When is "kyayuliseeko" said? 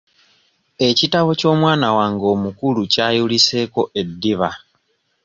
2.93-3.81